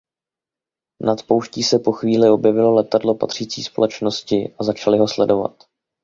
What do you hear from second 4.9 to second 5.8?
ho sledovat.